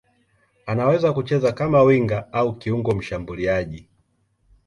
Anaweza 0.65 1.13
kucheza 1.13 1.51
kama 1.51 1.81
winga 1.83 2.33
au 2.33 2.55
kiungo 2.57 2.95
mshambuliaji. 2.95 3.89